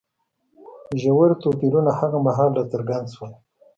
[1.01, 3.31] ژور توپیرونه هغه مهال راڅرګند شول